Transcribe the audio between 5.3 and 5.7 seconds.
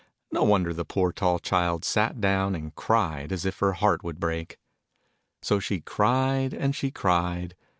So